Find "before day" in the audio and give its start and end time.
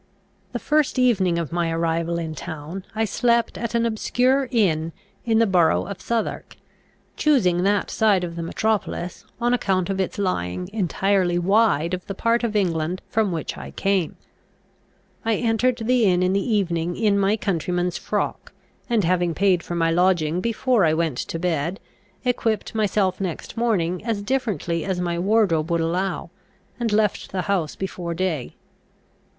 27.75-28.55